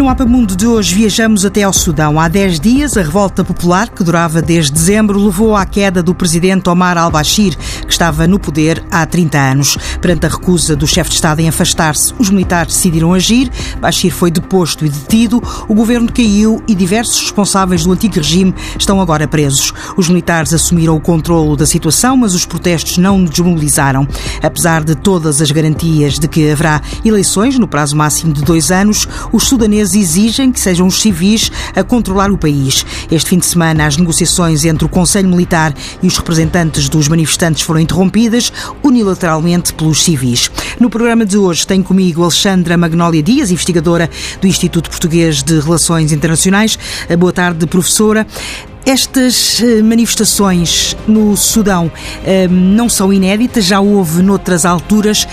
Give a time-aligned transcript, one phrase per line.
[0.00, 2.18] No Mapa Mundo de hoje viajamos até ao Sudão.
[2.18, 6.70] Há 10 dias, a revolta popular, que durava desde dezembro, levou à queda do presidente
[6.70, 7.54] Omar al-Bashir,
[7.86, 9.76] que estava no poder há 30 anos.
[10.00, 13.50] Perante a recusa do chefe de Estado em afastar-se, os militares decidiram agir.
[13.78, 19.02] Bashir foi deposto e detido, o governo caiu e diversos responsáveis do antigo regime estão
[19.02, 19.70] agora presos.
[19.98, 24.08] Os militares assumiram o controlo da situação, mas os protestos não desmobilizaram.
[24.42, 29.06] Apesar de todas as garantias de que haverá eleições no prazo máximo de dois anos,
[29.30, 32.84] os sudaneses exigem que sejam os civis a controlar o país.
[33.10, 37.62] Este fim de semana, as negociações entre o Conselho Militar e os representantes dos manifestantes
[37.62, 40.50] foram interrompidas unilateralmente pelos civis.
[40.78, 44.08] No programa de hoje tenho comigo Alexandra Magnólia Dias, investigadora
[44.40, 46.78] do Instituto Português de Relações Internacionais.
[47.18, 48.26] Boa tarde, professora.
[48.84, 51.92] Estas eh, manifestações no Sudão
[52.24, 55.28] eh, não são inéditas, já houve noutras alturas.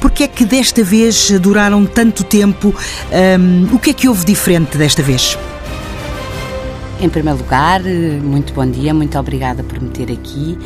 [0.00, 2.74] Por que é que desta vez duraram tanto tempo?
[3.10, 3.38] Eh,
[3.72, 5.38] o que é que houve diferente desta vez?
[7.00, 7.80] Em primeiro lugar,
[8.22, 10.58] muito bom dia, muito obrigada por me ter aqui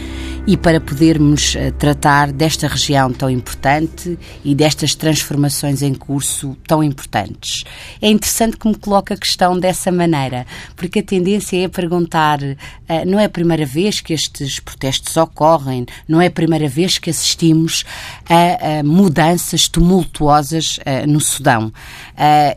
[0.44, 6.82] e para podermos uh, tratar desta região tão importante e destas transformações em curso tão
[6.82, 7.62] importantes.
[8.00, 12.56] É interessante que me coloque a questão dessa maneira, porque a tendência é perguntar: uh,
[13.06, 17.10] não é a primeira vez que estes protestos ocorrem, não é a primeira vez que
[17.10, 17.84] assistimos
[18.28, 21.72] a, mudanças tumultuosas uh, no Sudão.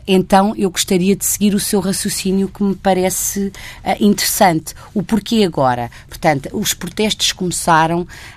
[0.06, 3.52] então, eu gostaria de seguir o seu raciocínio que me parece
[4.00, 4.74] interessante.
[4.94, 5.90] O porquê agora?
[6.08, 7.75] Portanto, os protestos começaram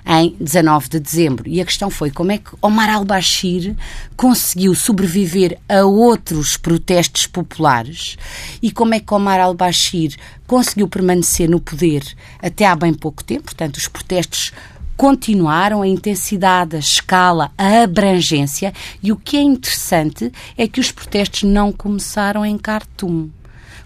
[0.06, 1.48] em 19 de dezembro.
[1.48, 3.74] E a questão foi como é que Omar al-Bashir
[4.16, 8.16] conseguiu sobreviver a outros protestos populares
[8.62, 12.02] e como é que Omar al-Bashir conseguiu permanecer no poder
[12.40, 13.44] até há bem pouco tempo.
[13.44, 14.52] Portanto, os protestos
[15.00, 18.70] continuaram a intensidade, a escala, a abrangência
[19.02, 23.30] e o que é interessante é que os protestos não começaram em Khartoum.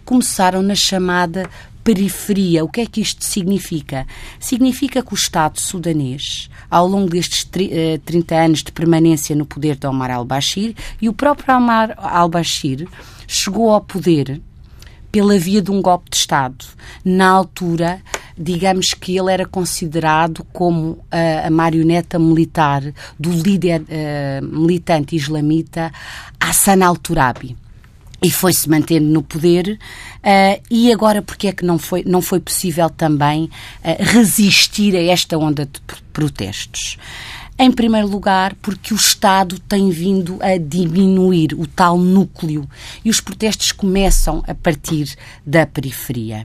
[0.05, 1.49] Começaram na chamada
[1.85, 2.65] periferia.
[2.65, 4.07] O que é que isto significa?
[4.41, 9.77] Significa que o Estado sudanês, ao longo destes 30 eh, anos de permanência no poder
[9.77, 12.89] de Omar al-Bashir, e o próprio Omar al-Bashir
[13.29, 14.41] chegou ao poder
[15.13, 16.65] pela via de um golpe de Estado.
[17.05, 18.01] Na altura,
[18.37, 22.83] digamos que ele era considerado como a, a marioneta militar
[23.17, 25.93] do líder uh, militante islamita
[26.41, 27.57] Hassan al-Turabi
[28.25, 29.79] e foi-se mantendo no poder.
[30.21, 33.51] Uh, e agora, porque é que não foi, não foi possível também uh,
[33.99, 35.79] resistir a esta onda de
[36.11, 36.97] protestos?
[37.57, 42.69] Em primeiro lugar, porque o Estado tem vindo a diminuir o tal núcleo
[43.05, 45.17] e os protestos começam a partir
[45.47, 46.45] da periferia.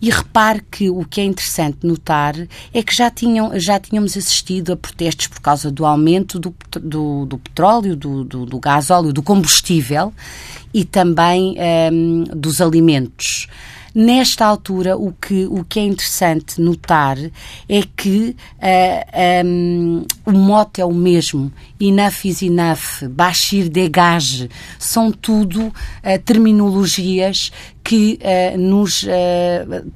[0.00, 2.34] E repare que o que é interessante notar
[2.74, 7.24] é que já, tinham, já tínhamos assistido a protestos por causa do aumento do, do,
[7.24, 10.12] do petróleo, do, do, do gás óleo, do combustível
[10.74, 11.56] e também
[11.90, 13.46] um, dos alimentos.
[13.94, 17.18] Nesta altura, o que, o que é interessante notar
[17.68, 21.52] é que uh, eh, um, ehm, o mote é o mesmo.
[21.78, 24.48] Enough is enough, Bashir degage,
[24.78, 25.72] são tudo uh,
[26.24, 27.52] terminologias
[27.84, 29.04] que uh, nos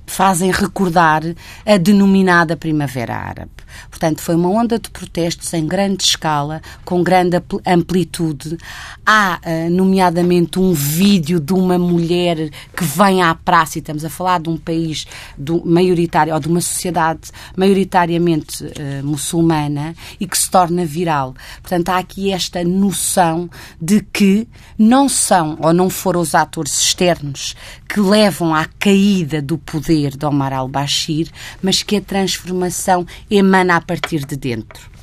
[0.06, 1.23] fazem recordar
[1.65, 3.66] a denominada Primavera Árabe.
[3.88, 8.56] Portanto, foi uma onda de protestos em grande escala, com grande amplitude.
[9.04, 14.10] Há, uh, nomeadamente, um vídeo de uma mulher que vem à praça, e estamos a
[14.10, 15.06] falar de um país
[15.37, 21.34] do, maioritário, ou de uma sociedade maioritariamente uh, muçulmana, e que se torna viral.
[21.62, 23.48] Portanto, há aqui esta noção
[23.81, 24.47] de que
[24.78, 27.54] não são ou não foram os atores externos
[27.88, 31.28] que levam à caída do poder de Omar al-Bashir,
[31.62, 34.97] mas que a transformação emana a partir de dentro.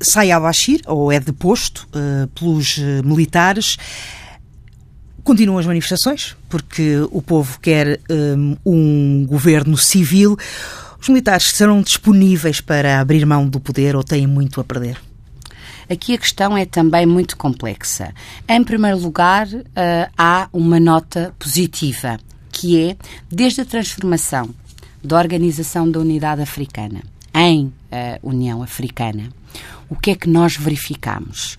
[0.00, 3.76] Sai al-Bashir, ou é deposto uh, pelos uh, militares.
[5.22, 10.36] Continuam as manifestações, porque o povo quer um, eh, um governo civil.
[11.00, 15.00] Os militares serão disponíveis para abrir mão do poder ou têm muito a perder?
[15.88, 18.12] Aqui a questão é também muito complexa.
[18.46, 19.62] Em primeiro lugar, uh,
[20.16, 22.18] há uma nota positiva,
[22.52, 22.96] que é,
[23.30, 24.50] desde a transformação
[25.02, 27.00] da Organização da Unidade Africana
[27.34, 27.72] em uh,
[28.22, 29.30] União Africana,
[29.88, 31.56] o que é que nós verificamos?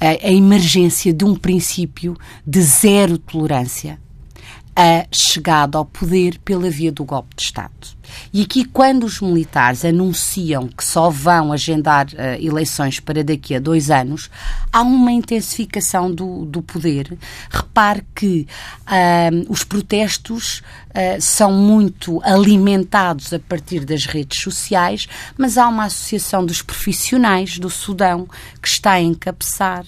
[0.00, 2.14] a emergência de um princípio
[2.46, 3.98] de zero tolerância
[4.76, 7.96] a chegada ao poder pela via do golpe de Estado.
[8.32, 13.60] E aqui, quando os militares anunciam que só vão agendar uh, eleições para daqui a
[13.60, 14.30] dois anos,
[14.72, 17.16] há uma intensificação do, do poder.
[17.50, 18.46] Repare que
[18.82, 25.08] uh, os protestos uh, são muito alimentados a partir das redes sociais,
[25.38, 28.28] mas há uma associação dos profissionais do Sudão
[28.60, 29.84] que está a encabeçar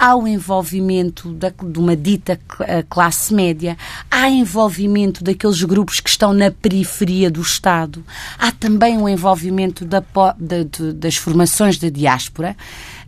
[0.00, 2.40] há o envolvimento da, de uma dita
[2.88, 3.76] classe média,
[4.10, 8.04] há envolvimento daqueles grupos que estão na periferia do Estado,
[8.38, 10.02] há também o envolvimento da,
[10.38, 12.56] de, das formações da diáspora,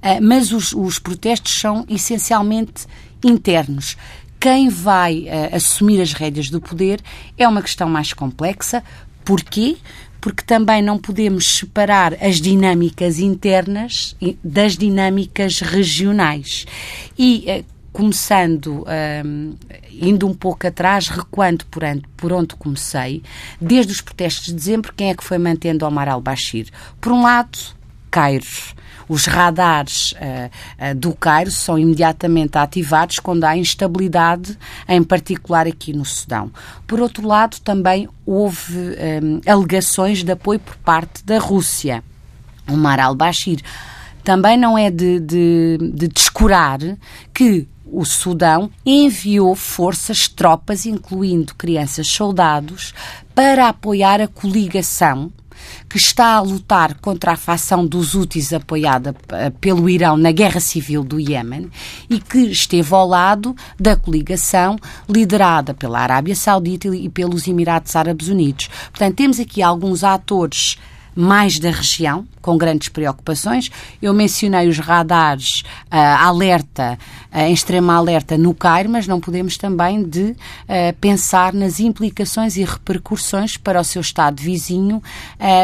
[0.03, 2.87] eh, mas os, os protestos são essencialmente
[3.25, 3.97] internos
[4.39, 7.01] quem vai uh, assumir as rédeas do poder
[7.39, 8.83] é uma questão mais complexa.
[9.25, 9.77] Porquê?
[10.21, 16.65] porque também não podemos separar as dinâmicas internas das dinâmicas regionais.
[17.19, 18.87] E eh, começando,
[19.27, 19.55] um,
[20.01, 23.23] indo um pouco atrás, recuando por onde, por onde comecei,
[23.61, 26.69] desde os protestos de dezembro, quem é que foi mantendo Omar al-Bashir?
[27.01, 27.59] Por um lado,
[28.11, 28.47] Cairo.
[29.09, 34.57] Os radares uh, uh, do Cairo são imediatamente ativados quando há instabilidade,
[34.89, 36.51] em particular aqui no Sudão.
[36.87, 42.03] Por outro lado, também houve um, alegações de apoio por parte da Rússia.
[42.69, 43.61] Omar al-Bashir
[44.23, 46.79] também não é de, de, de descurar
[47.35, 52.95] que o Sudão enviou forças, tropas, incluindo crianças soldados,
[53.35, 55.31] para apoiar a coligação
[55.89, 60.59] que está a lutar contra a facção dos Houthis apoiada eh, pelo Irão na guerra
[60.59, 61.71] civil do Iêmen
[62.09, 64.77] e que esteve ao lado da coligação
[65.09, 68.69] liderada pela Arábia Saudita e pelos Emirados Árabes Unidos.
[68.91, 70.79] Portanto, temos aqui alguns atores
[71.15, 73.71] mais da região, com grandes preocupações.
[74.01, 76.99] Eu mencionei os radares uh, alerta,
[77.33, 80.37] uh, em extrema alerta no Cairo, mas não podemos também de uh,
[81.01, 85.03] pensar nas implicações e repercussões para o seu estado vizinho,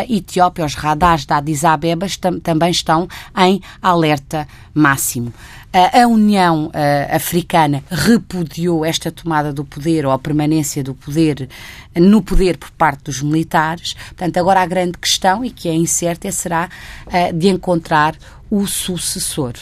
[0.08, 0.64] Etiópia.
[0.64, 5.32] Os radares da Addis Abeba tam também estão em alerta máximo.
[5.72, 6.70] A União
[7.10, 11.48] Africana repudiou esta tomada do poder ou a permanência do poder
[11.94, 13.92] no poder por parte dos militares.
[13.92, 16.70] Portanto, agora a grande questão, e que é incerta, é será
[17.34, 18.16] de encontrar
[18.50, 19.54] o sucessor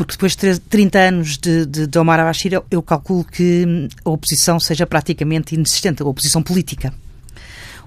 [0.00, 4.58] porque depois de 30 anos de, de, de Omar al-Bashir, eu calculo que a oposição
[4.58, 6.94] seja praticamente inexistente, a oposição política.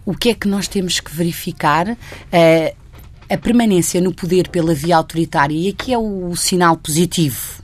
[0.05, 1.89] O que é que nós temos que verificar?
[1.89, 2.82] Uh,
[3.33, 7.63] a permanência no poder pela via autoritária, e aqui é o, o sinal positivo.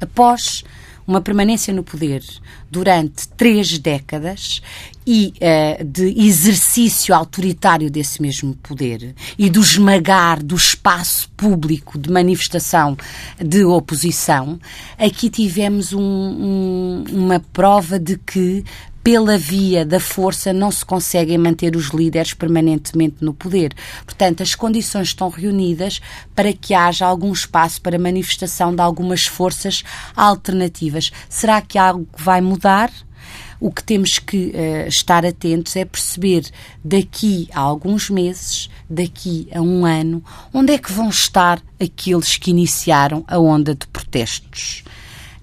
[0.00, 0.64] Após
[1.06, 2.22] uma permanência no poder
[2.70, 4.60] durante três décadas
[5.06, 12.10] e uh, de exercício autoritário desse mesmo poder e do esmagar do espaço público de
[12.10, 12.94] manifestação
[13.42, 14.60] de oposição,
[14.98, 18.64] aqui tivemos um, um, uma prova de que
[19.08, 23.72] pela via da força não se conseguem manter os líderes permanentemente no poder.
[24.04, 25.98] Portanto, as condições estão reunidas
[26.34, 29.82] para que haja algum espaço para manifestação de algumas forças
[30.14, 31.10] alternativas.
[31.26, 32.92] Será que algo vai mudar?
[33.58, 36.44] O que temos que uh, estar atentos é perceber
[36.84, 40.22] daqui a alguns meses, daqui a um ano,
[40.52, 44.84] onde é que vão estar aqueles que iniciaram a onda de protestos.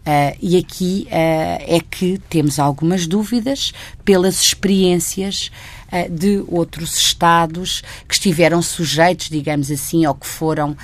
[0.05, 3.73] Uh, e aqui uh, é que temos algumas dúvidas
[4.03, 5.49] pelas experiências
[5.91, 10.77] uh, de outros Estados que estiveram sujeitos, digamos assim, ou que foram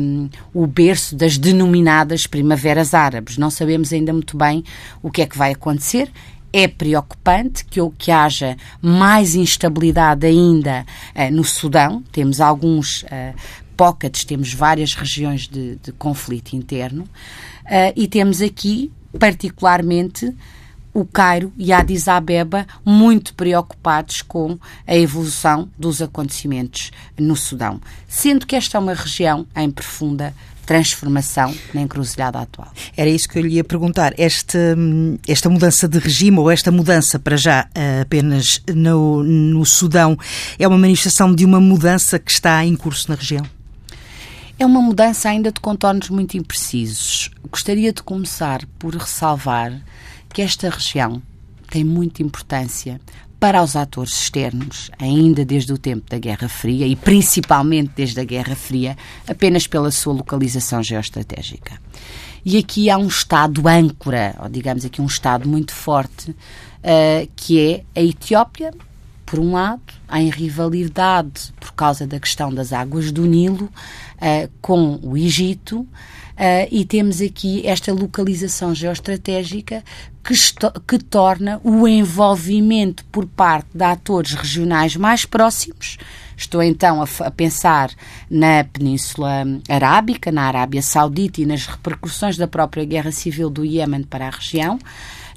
[0.00, 3.36] um, o berço das denominadas primaveras árabes.
[3.36, 4.62] Não sabemos ainda muito bem
[5.02, 6.08] o que é que vai acontecer.
[6.52, 10.84] É preocupante que, que haja mais instabilidade ainda
[11.32, 12.02] no Sudão.
[12.10, 13.04] Temos alguns
[13.80, 17.04] pockets, temos várias regiões de, de conflito interno.
[17.04, 20.36] Uh, e temos aqui, particularmente,
[20.92, 27.80] o Cairo e a Addis Abeba muito preocupados com a evolução dos acontecimentos no Sudão,
[28.06, 30.34] sendo que esta é uma região em profunda
[30.66, 32.70] transformação na encruzilhada atual.
[32.94, 34.12] Era isso que eu lhe ia perguntar.
[34.18, 34.76] Esta,
[35.26, 40.18] esta mudança de regime, ou esta mudança para já eh, apenas no, no Sudão,
[40.58, 43.44] é uma manifestação de uma mudança que está em curso na região?
[44.60, 47.30] É uma mudança ainda de contornos muito imprecisos.
[47.50, 49.72] Gostaria de começar por ressalvar
[50.34, 51.22] que esta região
[51.70, 53.00] tem muita importância
[53.40, 58.24] para os atores externos, ainda desde o tempo da Guerra Fria e principalmente desde a
[58.24, 61.80] Guerra Fria, apenas pela sua localização geoestratégica.
[62.44, 67.58] E aqui há um Estado âncora, ou digamos aqui um Estado muito forte, uh, que
[67.58, 68.74] é a Etiópia,
[69.30, 69.80] por um lado,
[70.12, 73.66] em rivalidade por causa da questão das águas do Nilo
[74.16, 75.86] uh, com o Egito.
[76.70, 79.84] e temos aqui esta localização geoestratégica
[80.24, 80.34] que,
[80.88, 85.98] que, torna o envolvimento por parte de atores regionais mais próximos.
[86.36, 87.90] Estou então a, a, pensar
[88.28, 94.02] na Península Arábica, na Arábia Saudita e nas repercussões da própria guerra civil do Iêmen
[94.02, 94.78] para a região,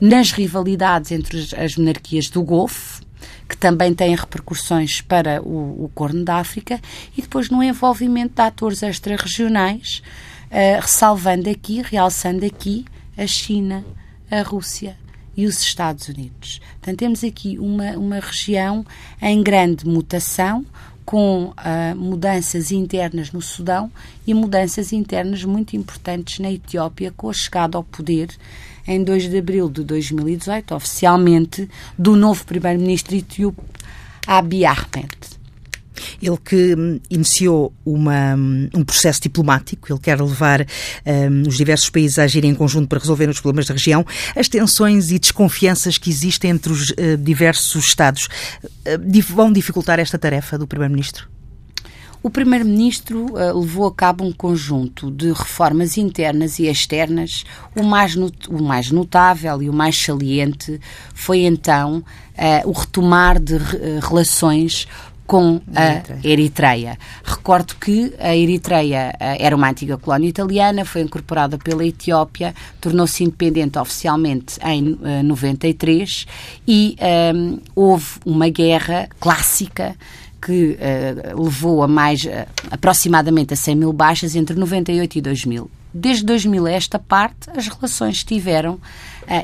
[0.01, 3.02] nas rivalidades entre as monarquias do Golfo,
[3.47, 6.79] que também têm repercussões para o, o Corno da África,
[7.17, 10.01] e depois no envolvimento de atores extra-regionais,
[10.51, 12.85] uh, ressalvando aqui, realçando aqui
[13.17, 13.83] a China,
[14.29, 14.97] a Rússia
[15.35, 16.61] e os Estados Unidos.
[16.79, 18.85] Portanto, temos aqui uma, uma região
[19.21, 20.65] em grande mutação,
[21.05, 23.91] com uh, mudanças internas no Sudão
[24.25, 28.29] e mudanças internas muito importantes na Etiópia, com a chegada ao poder
[28.87, 33.61] em 2 de abril de 2018, oficialmente, do novo primeiro-ministro etíope
[34.27, 35.33] Abiy Ahmed.
[36.21, 41.89] Ele que hum, iniciou uma, hum, um processo diplomático, ele quer levar um, os diversos
[41.89, 44.05] países a agirem em conjunto para resolver os problemas da região.
[44.35, 50.17] As tensões e desconfianças que existem entre os uh, diversos Estados uh, vão dificultar esta
[50.17, 51.32] tarefa do Primeiro-Ministro?
[52.23, 57.43] O Primeiro-Ministro uh, levou a cabo um conjunto de reformas internas e externas.
[57.75, 60.79] O mais, o mais notável e o mais saliente
[61.13, 63.59] foi então uh, o retomar de uh,
[64.01, 64.87] relações
[65.27, 66.97] com a Eritreia.
[67.23, 73.79] Recordo que a Eritreia era uma antiga colónia italiana, foi incorporada pela Etiópia, tornou-se independente
[73.79, 76.27] oficialmente em 93
[76.67, 76.97] e
[77.33, 79.95] um, houve uma guerra clássica
[80.45, 82.29] que uh, levou a mais uh,
[82.69, 85.71] aproximadamente a 100 mil baixas entre 98 e 2000.
[85.93, 88.79] Desde 2000 a esta parte, as relações estiveram uh,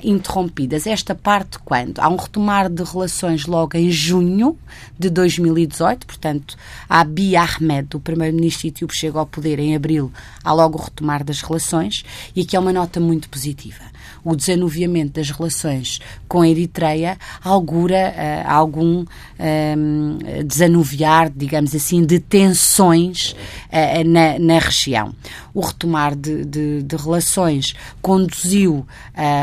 [0.04, 0.86] interrompidas.
[0.88, 2.00] Esta parte quando?
[2.00, 4.58] Há um retomar de relações logo em junho
[4.98, 6.58] de 2018, portanto,
[6.90, 10.12] a Abiy Ahmed, o primeiro-ministro etíope, chega ao poder em abril,
[10.44, 12.04] há logo o retomar das relações,
[12.36, 13.84] e aqui é uma nota muito positiva
[14.24, 19.06] o desanuviamento das relações com a Eritreia augura uh, algum
[19.40, 23.36] um, desanuviar, digamos assim, de tensões
[23.72, 25.14] uh, na, na, região.
[25.54, 28.86] O retomar de, de, de relações conduziu uh,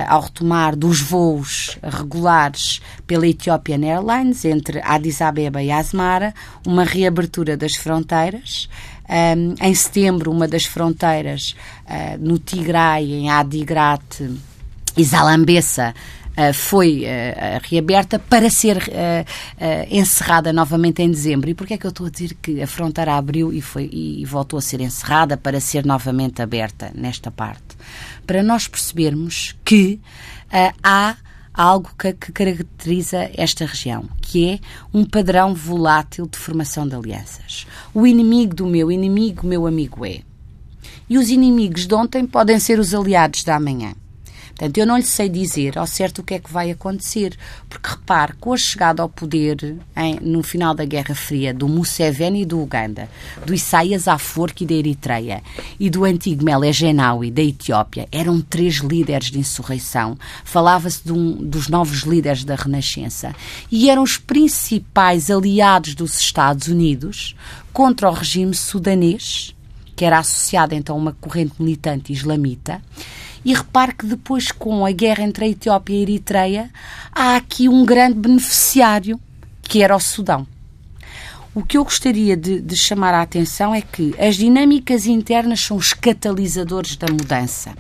[0.08, 6.34] ao retomar dos voos regulares pela Ethiopian Airlines entre Addis Abeba e Asmara,
[6.66, 8.68] uma reabertura das fronteiras.
[9.08, 11.54] Um, em setembro, uma das fronteiras
[11.84, 14.20] uh, no Tigray, em Adigrat,
[14.96, 15.04] e
[16.36, 19.24] Uh, foi uh, reaberta para ser uh,
[19.90, 21.48] encerrada novamente em dezembro.
[21.48, 24.22] E porquê é que eu estou a dizer que a fronteira abriu e, foi, e
[24.26, 27.74] voltou a ser encerrada para ser novamente aberta nesta parte?
[28.26, 29.98] Para nós percebermos que
[30.82, 31.16] há
[31.54, 34.58] algo que, que, caracteriza esta região, que é
[34.92, 37.66] um padrão volátil de formação de alianças.
[37.94, 40.20] O inimigo do meu inimigo, meu amigo é.
[41.08, 43.94] E os inimigos de ontem podem ser os aliados da amanhã.
[44.56, 47.36] Portanto, eu não lhe sei dizer ao certo o que é que vai acontecer,
[47.68, 49.76] porque repare, com a chegada ao poder
[50.22, 53.06] no final da Guerra Fria do Museveni do Uganda,
[53.44, 55.42] do Isaias Afwerki da Eritreia
[55.78, 60.16] e do antigo Mele Genawi da Etiópia, eram três líderes de insurreição.
[60.42, 63.34] Falava-se um, dos novos líderes da Renascença
[63.70, 67.36] e eram os principais aliados dos Estados Unidos
[67.74, 69.54] contra o regime sudanês,
[69.94, 72.80] que era associado então a uma corrente militante islamita
[73.46, 76.70] e repare que depois, com a guerra entre a Etiópia e a Eritreia,
[77.12, 79.20] há aqui um grande beneficiário,
[79.62, 80.44] que era o Sudão.
[81.54, 85.76] O que eu gostaria de, de, chamar a atenção é que as dinâmicas internas são
[85.76, 87.72] os catalisadores da mudança.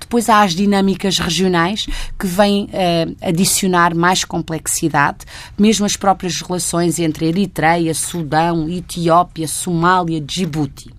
[0.00, 1.86] Depois há as dinâmicas regionais
[2.18, 5.18] que vêm uh, adicionar mais complexidade,
[5.56, 10.93] mesmo as próprias relações entre Eritreia, Sudão, Etiópia, Somália, Djibouti.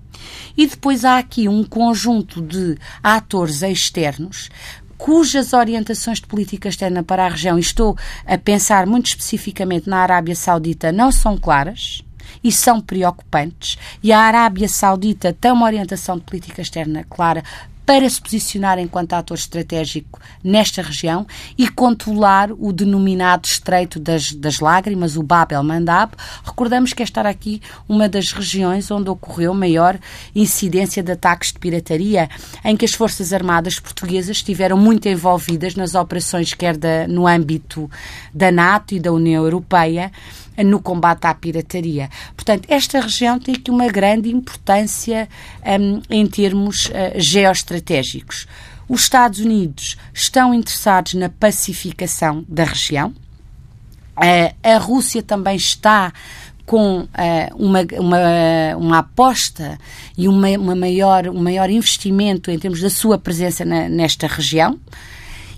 [0.58, 4.50] E depois há aqui um conjunto de atores externos
[4.98, 9.98] cujas orientações de política externa para a região, e estou a pensar muito especificamente na
[9.98, 12.02] Arábia Saudita, não são claras
[12.44, 13.78] e são preocupantes.
[14.02, 17.44] E a Arábia Saudita tem uma orientação de política externa clara
[17.86, 21.26] para se posicionar enquanto ator estratégico nesta região
[21.58, 26.14] e controlar o denominado Estreito das, das Lágrimas, o Bab el-Mandab.
[26.44, 30.00] Recordamos que esta era aqui uma das regiões onde ocorreu maior
[30.34, 32.30] incidência de ataques de pirataria,
[32.64, 37.90] em que as Forças Armadas portuguesas estiveram muito envolvidas nas operações quer da, no âmbito
[38.34, 40.12] da NATO e da União Europeia,
[40.64, 42.10] no combate à pirataria.
[42.36, 45.28] Portanto, esta região tem aqui uma grande importância
[45.80, 47.75] um, em termos uh, geoestratégicos.
[48.88, 53.14] Os Estados Unidos estão interessados na pacificação da região.
[54.64, 56.14] A Rússia também está
[56.66, 57.08] com uh,
[57.56, 59.78] uma, uma, uma aposta
[60.18, 64.80] e uma, uma maior, um maior investimento em termos da sua presença na, nesta região,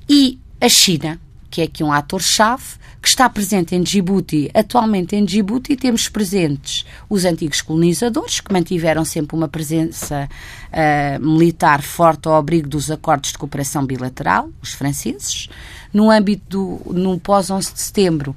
[0.10, 1.20] e a China,
[1.58, 4.48] que é aqui um ator-chave, que está presente em Djibouti.
[4.54, 11.82] Atualmente em Djibouti temos presentes os antigos colonizadores, que mantiveram sempre uma presença uh, militar
[11.82, 15.50] forte ao abrigo dos acordos de cooperação bilateral, os franceses.
[15.92, 18.36] No âmbito do no pós-11 de setembro,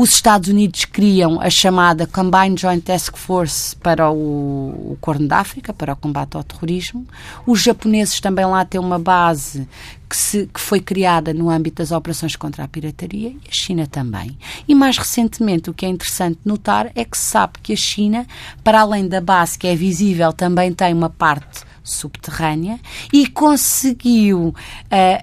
[0.00, 5.38] os Estados Unidos criam a chamada Combined Joint Task Force para o, o Corno da
[5.38, 7.04] África, para o combate ao terrorismo.
[7.44, 9.66] Os japoneses também lá têm uma base
[10.08, 13.88] que, se, que foi criada no âmbito das operações contra a pirataria e a China
[13.88, 14.38] também.
[14.68, 18.24] E mais recentemente, o que é interessante notar é que se sabe que a China,
[18.62, 22.78] para além da base que é visível, também tem uma parte subterrânea
[23.12, 24.54] e conseguiu uh,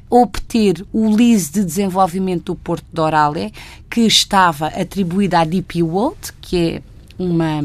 [0.10, 3.54] obter o lease de desenvolvimento do Porto de Orale,
[3.90, 6.82] que estava atribuído à DP World, que é
[7.18, 7.62] uma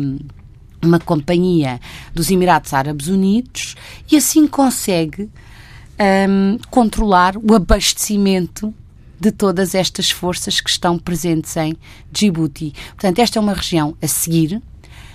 [0.82, 1.78] uma companhia
[2.14, 3.76] dos Emirados Árabes Unidos
[4.10, 5.28] e assim consegue
[6.00, 8.72] um, controlar o abastecimento
[9.18, 11.76] de todas estas forças que estão presentes em
[12.10, 12.72] Djibouti.
[12.92, 14.62] Portanto, esta é uma região a seguir.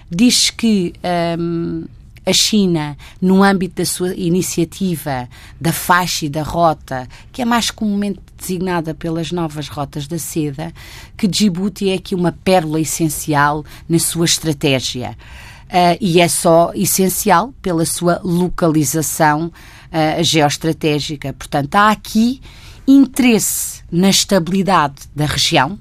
[0.09, 0.93] Diz que
[1.39, 1.85] um,
[2.25, 5.29] a China, no âmbito da sua iniciativa
[5.61, 10.73] da faixa e da rota, que é mais comumente designada pelas novas rotas da seda,
[11.15, 15.17] que Djibouti é aqui uma pérola essencial na sua estratégia.
[15.65, 21.33] Uh, e é só essencial pela sua localização uh, geoestratégica.
[21.33, 22.39] Portanto, há aqui
[22.87, 25.79] interesse na estabilidade da região,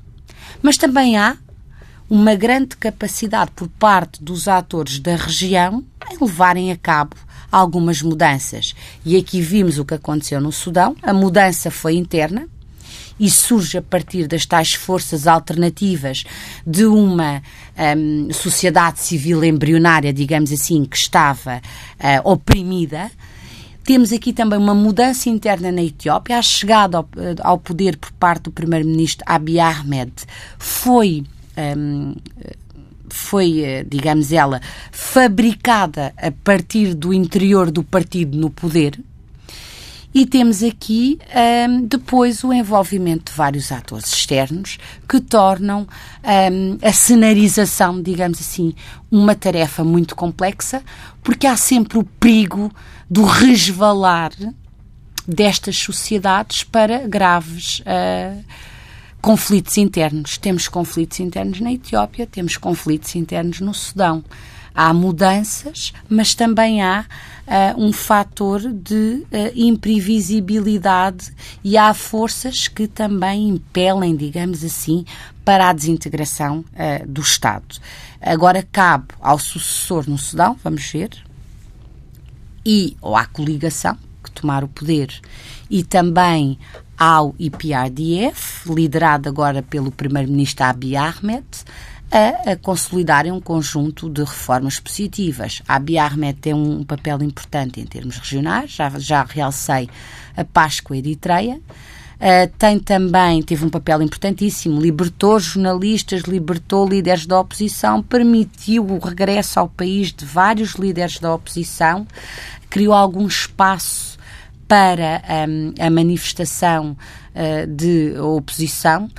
[0.63, 1.37] mas também há
[2.09, 7.17] uma grande capacidade por parte dos atores da região em levarem a cabo
[7.51, 8.75] algumas mudanças.
[9.05, 10.97] E aqui vimos o que aconteceu no Sudão.
[11.03, 12.49] A mudança foi interna
[13.19, 16.25] e surge a partir das tais forças alternativas
[16.67, 17.43] de uma
[17.97, 23.11] um, sociedade civil embrionária, digamos assim, que estava uh, oprimida.
[23.85, 26.39] Temos aqui também uma mudança interna na Etiópia.
[26.39, 27.09] A chegada ao,
[27.43, 30.13] ao poder por parte do primeiro-ministro Abiy Ahmed
[30.59, 31.25] foi
[31.77, 32.15] um,
[33.09, 38.99] foi, eh, digamos ela, fabricada a partir do interior do partido no poder.
[40.15, 41.19] E temos aqui
[41.69, 45.89] um, depois o envolvimento de vários atores externos que tornam
[46.23, 48.75] um, a cenarização, digamos assim,
[49.11, 50.85] uma tarefa muito complexa,
[51.21, 52.73] porque há sempre o perigo
[53.11, 54.31] do resvalar
[55.27, 57.81] destas sociedades para graves.
[57.81, 58.45] Uh,
[59.25, 60.37] conflitos internos.
[60.37, 64.23] Temos conflitos internos na Etiópia, temos conflitos internos no Sudão.
[64.75, 67.07] Há mudanças, mas também há
[67.47, 71.33] uh, um fator de uh, imprevisibilidade
[71.63, 75.07] e há forças que também impelem, digamos assim,
[75.43, 77.79] para a desintegração uh, do Estado.
[78.21, 81.09] Agora cabe ao sucessor no Sudão, vamos ver,
[82.67, 85.19] e ou à coligação que tomar o poder
[85.71, 86.59] e também
[86.99, 91.45] ao IPRDF, liderado agora pelo primeiro-ministro Abiy Ahmed,
[92.11, 95.63] a, a, consolidarem um conjunto de reformas positivas.
[95.67, 99.89] A Abiy Ahmed tem um papel importante em termos regionais, já, já realcei
[100.37, 101.61] a paz com a Eritreia.
[102.15, 108.99] Uh, tem também, teve um papel importantíssimo, libertou jornalistas, libertou líderes da oposição, permitiu o
[108.99, 112.07] regresso ao país de vários líderes da oposição,
[112.71, 114.14] criou algum espaço
[114.67, 116.97] para um, a manifestação
[117.35, 119.11] uh, de oposição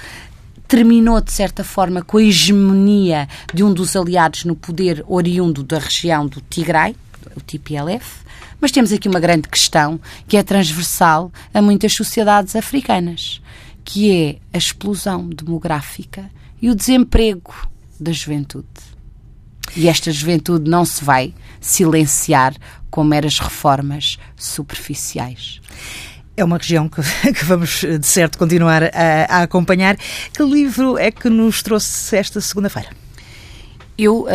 [0.68, 5.78] terminou, de certa forma, com a hegemonia de um dos aliados no poder oriundo da
[5.78, 6.96] região do Tigray,
[7.36, 8.26] o TPLF,
[8.60, 13.42] mas temos aqui uma grande questão que é transversal a muitas sociedades africanas,
[13.84, 16.30] que é a explosão demográfica
[16.62, 17.54] e o desemprego
[18.00, 18.95] da juventude.
[19.76, 22.56] E esta juventude não se vai silenciar
[22.90, 25.60] com meras reformas superficiais.
[26.38, 27.02] É uma região que,
[27.34, 28.90] que, vamos, de certo, continuar a,
[29.30, 29.98] a, acompanhar.
[30.34, 32.90] Que livro é que nos trouxe esta segunda-feira?
[33.98, 34.28] Eu uh,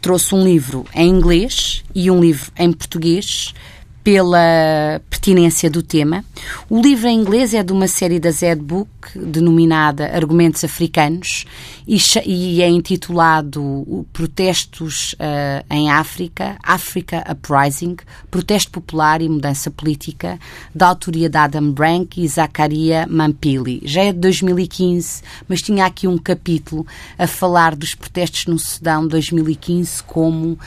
[0.00, 3.54] trouxe um livro em inglês e um livro em português
[4.02, 6.24] pela pertinência do tema.
[6.68, 11.44] O livro em inglês é de uma série da Zed Book, denominada Argumentos Africanos,
[11.86, 17.96] e, é intitulado Protestos uh, em África, Africa Uprising,
[18.30, 20.38] Protesto Popular e Mudança Política,
[20.74, 23.82] da autoria de Adam Brank e Zacharia Mampili.
[23.84, 26.86] Já é de 2015, mas tinha aqui um capítulo
[27.18, 30.58] a falar dos protestos no Sudão 2015 como uh,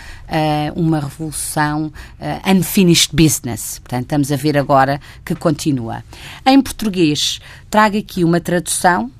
[0.76, 3.23] uma revolução uh, unfinished business.
[3.80, 6.04] Portanto, estamos a ver agora que continua.
[6.46, 9.12] Em português, trago aqui uma tradução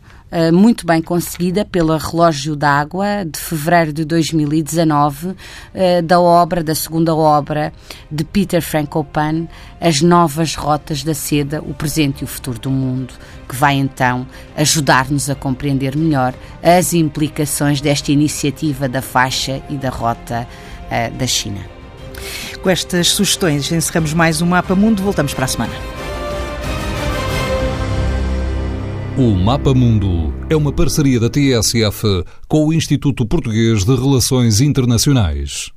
[0.52, 5.36] muito bem conseguida pela Relógio d'Água de fevereiro de 2019
[6.04, 7.72] da obra, da segunda obra
[8.10, 9.48] de Peter Frankopan,
[9.80, 13.14] As Novas Rotas da Seda, o presente e o futuro do mundo,
[13.48, 14.26] que vai então
[14.58, 21.28] ajudar-nos a compreender melhor as implicações desta iniciativa da faixa e da rota uh, da
[21.28, 21.62] China.
[22.64, 25.04] Com estas sugestões encerramos mais um Mapa Mundo.
[25.04, 25.74] Voltamos para a semana.
[29.18, 35.74] O Mapa Mundo é uma parceria da TSF com o Instituto Português de Relações Internacionais.